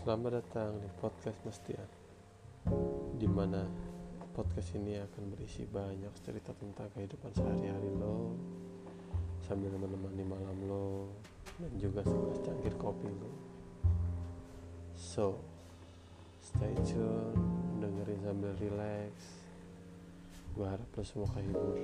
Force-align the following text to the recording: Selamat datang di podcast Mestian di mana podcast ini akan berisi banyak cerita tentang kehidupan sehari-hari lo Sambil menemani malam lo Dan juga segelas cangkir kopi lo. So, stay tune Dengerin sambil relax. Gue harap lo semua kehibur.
Selamat 0.00 0.40
datang 0.40 0.80
di 0.80 0.88
podcast 0.96 1.36
Mestian 1.44 1.84
di 3.20 3.28
mana 3.28 3.68
podcast 4.32 4.72
ini 4.72 4.96
akan 4.96 5.28
berisi 5.28 5.68
banyak 5.68 6.08
cerita 6.24 6.56
tentang 6.56 6.88
kehidupan 6.96 7.28
sehari-hari 7.36 7.92
lo 8.00 8.32
Sambil 9.44 9.68
menemani 9.76 10.24
malam 10.24 10.56
lo 10.64 11.12
Dan 11.60 11.76
juga 11.76 12.00
segelas 12.00 12.40
cangkir 12.40 12.72
kopi 12.80 13.12
lo. 13.12 13.28
So, 14.96 15.36
stay 16.40 16.72
tune 16.80 17.36
Dengerin 17.84 18.24
sambil 18.24 18.56
relax. 18.56 19.12
Gue 20.56 20.64
harap 20.64 20.88
lo 20.96 21.04
semua 21.04 21.28
kehibur. 21.36 21.76